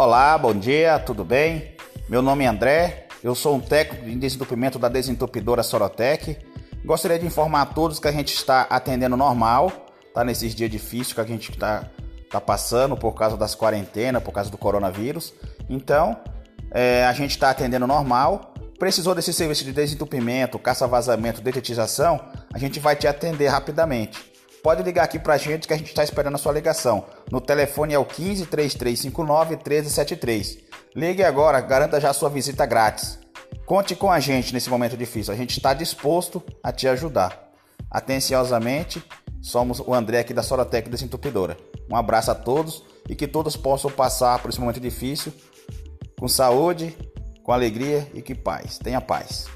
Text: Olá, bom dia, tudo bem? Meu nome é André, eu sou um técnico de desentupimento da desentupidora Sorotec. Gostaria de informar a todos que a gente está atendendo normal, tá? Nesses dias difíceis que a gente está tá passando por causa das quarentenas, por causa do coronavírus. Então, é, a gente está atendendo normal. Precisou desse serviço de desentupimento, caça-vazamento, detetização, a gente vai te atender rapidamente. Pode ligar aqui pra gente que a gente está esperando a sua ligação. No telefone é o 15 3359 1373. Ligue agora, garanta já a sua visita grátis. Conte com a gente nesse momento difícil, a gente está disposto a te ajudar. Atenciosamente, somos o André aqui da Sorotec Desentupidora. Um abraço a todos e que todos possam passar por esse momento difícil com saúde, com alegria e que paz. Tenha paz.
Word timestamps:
Olá, 0.00 0.38
bom 0.38 0.54
dia, 0.54 0.96
tudo 1.00 1.24
bem? 1.24 1.74
Meu 2.08 2.22
nome 2.22 2.44
é 2.44 2.46
André, 2.46 3.08
eu 3.20 3.34
sou 3.34 3.56
um 3.56 3.60
técnico 3.60 4.04
de 4.04 4.14
desentupimento 4.14 4.78
da 4.78 4.88
desentupidora 4.88 5.60
Sorotec. 5.64 6.38
Gostaria 6.84 7.18
de 7.18 7.26
informar 7.26 7.62
a 7.62 7.66
todos 7.66 7.98
que 7.98 8.06
a 8.06 8.12
gente 8.12 8.32
está 8.32 8.62
atendendo 8.70 9.16
normal, 9.16 9.72
tá? 10.14 10.22
Nesses 10.22 10.54
dias 10.54 10.70
difíceis 10.70 11.12
que 11.12 11.20
a 11.20 11.24
gente 11.24 11.50
está 11.50 11.90
tá 12.30 12.40
passando 12.40 12.96
por 12.96 13.12
causa 13.16 13.36
das 13.36 13.56
quarentenas, 13.56 14.22
por 14.22 14.30
causa 14.30 14.48
do 14.52 14.56
coronavírus. 14.56 15.34
Então, 15.68 16.16
é, 16.70 17.04
a 17.04 17.12
gente 17.12 17.32
está 17.32 17.50
atendendo 17.50 17.84
normal. 17.84 18.54
Precisou 18.78 19.16
desse 19.16 19.32
serviço 19.32 19.64
de 19.64 19.72
desentupimento, 19.72 20.60
caça-vazamento, 20.60 21.40
detetização, 21.40 22.20
a 22.54 22.58
gente 22.58 22.78
vai 22.78 22.94
te 22.94 23.08
atender 23.08 23.48
rapidamente. 23.48 24.37
Pode 24.68 24.82
ligar 24.82 25.04
aqui 25.04 25.18
pra 25.18 25.38
gente 25.38 25.66
que 25.66 25.72
a 25.72 25.78
gente 25.78 25.88
está 25.88 26.04
esperando 26.04 26.34
a 26.34 26.38
sua 26.38 26.52
ligação. 26.52 27.06
No 27.32 27.40
telefone 27.40 27.94
é 27.94 27.98
o 27.98 28.04
15 28.04 28.44
3359 28.44 29.56
1373. 29.56 30.58
Ligue 30.94 31.24
agora, 31.24 31.58
garanta 31.62 31.98
já 31.98 32.10
a 32.10 32.12
sua 32.12 32.28
visita 32.28 32.66
grátis. 32.66 33.18
Conte 33.64 33.96
com 33.96 34.12
a 34.12 34.20
gente 34.20 34.52
nesse 34.52 34.68
momento 34.68 34.94
difícil, 34.94 35.32
a 35.32 35.36
gente 35.38 35.56
está 35.56 35.72
disposto 35.72 36.42
a 36.62 36.70
te 36.70 36.86
ajudar. 36.86 37.50
Atenciosamente, 37.90 39.02
somos 39.40 39.80
o 39.80 39.94
André 39.94 40.18
aqui 40.18 40.34
da 40.34 40.42
Sorotec 40.42 40.90
Desentupidora. 40.90 41.56
Um 41.90 41.96
abraço 41.96 42.30
a 42.30 42.34
todos 42.34 42.84
e 43.08 43.16
que 43.16 43.26
todos 43.26 43.56
possam 43.56 43.90
passar 43.90 44.38
por 44.42 44.50
esse 44.50 44.60
momento 44.60 44.80
difícil 44.80 45.32
com 46.20 46.28
saúde, 46.28 46.94
com 47.42 47.52
alegria 47.52 48.06
e 48.12 48.20
que 48.20 48.34
paz. 48.34 48.76
Tenha 48.76 49.00
paz. 49.00 49.46